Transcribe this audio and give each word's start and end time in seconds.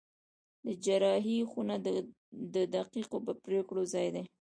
د 0.65 0.67
جراحي 0.83 1.37
خونه 1.51 1.75
د 2.53 2.55
دقیقو 2.75 3.17
پرېکړو 3.45 3.81
ځای 3.93 4.07
دی. 4.15 4.23